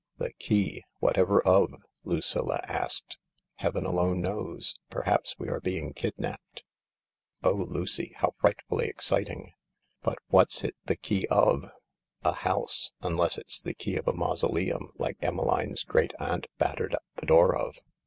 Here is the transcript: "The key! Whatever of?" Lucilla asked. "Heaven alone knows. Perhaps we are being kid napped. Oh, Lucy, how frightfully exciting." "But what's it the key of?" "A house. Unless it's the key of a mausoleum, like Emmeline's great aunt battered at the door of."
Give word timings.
"The 0.17 0.33
key! 0.33 0.83
Whatever 0.97 1.43
of?" 1.45 1.75
Lucilla 2.03 2.59
asked. 2.63 3.19
"Heaven 3.57 3.85
alone 3.85 4.19
knows. 4.19 4.75
Perhaps 4.89 5.35
we 5.37 5.47
are 5.47 5.59
being 5.61 5.93
kid 5.93 6.15
napped. 6.17 6.63
Oh, 7.43 7.67
Lucy, 7.69 8.13
how 8.15 8.33
frightfully 8.41 8.87
exciting." 8.87 9.53
"But 10.01 10.17
what's 10.29 10.63
it 10.63 10.75
the 10.85 10.95
key 10.95 11.27
of?" 11.27 11.69
"A 12.23 12.31
house. 12.33 12.89
Unless 13.01 13.37
it's 13.37 13.61
the 13.61 13.75
key 13.75 13.95
of 13.95 14.07
a 14.07 14.13
mausoleum, 14.13 14.91
like 14.95 15.17
Emmeline's 15.21 15.83
great 15.83 16.13
aunt 16.17 16.47
battered 16.57 16.95
at 16.95 17.03
the 17.17 17.27
door 17.27 17.55
of." 17.55 17.77